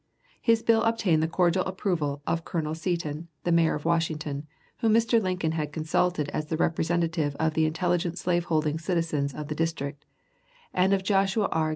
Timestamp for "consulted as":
5.71-6.47